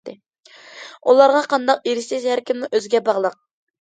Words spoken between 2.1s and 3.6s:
ھەركىمنىڭ ئۆزىگە باغلىق.